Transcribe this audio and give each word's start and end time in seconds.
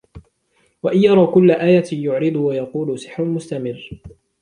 وَإِنْ 0.83 1.03
يَرَوْا 1.03 1.63
آيَةً 1.63 1.83
يُعْرِضُوا 1.91 2.49
وَيَقُولُوا 2.49 2.97
سِحْرٌ 2.97 3.25
مُسْتَمِرٌّ 3.25 4.01